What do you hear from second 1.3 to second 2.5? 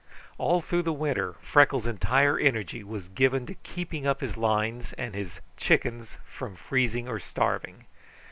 Freckles' entire